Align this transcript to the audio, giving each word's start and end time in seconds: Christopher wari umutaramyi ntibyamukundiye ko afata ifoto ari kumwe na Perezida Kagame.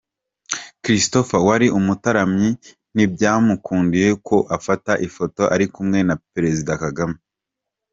Christopher 0.83 1.41
wari 1.47 1.67
umutaramyi 1.79 2.49
ntibyamukundiye 2.93 4.09
ko 4.27 4.37
afata 4.57 4.91
ifoto 5.07 5.41
ari 5.53 5.65
kumwe 5.73 5.99
na 6.07 6.15
Perezida 6.33 6.73
Kagame. 6.83 7.17